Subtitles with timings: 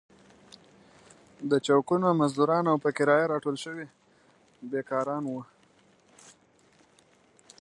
[1.51, 3.87] د چوکونو مزدوران او په کرايه راټول شوي
[4.71, 5.41] بېکاران وو.